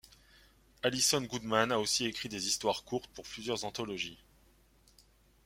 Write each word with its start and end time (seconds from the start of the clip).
Alison 0.81 1.21
Goodman 1.21 1.71
a 1.71 1.77
aussi 1.77 2.05
écrit 2.07 2.27
des 2.27 2.47
histoires 2.47 2.83
courtes 2.85 3.11
pour 3.13 3.23
plusieurs 3.23 3.65
anthologies. 3.65 4.17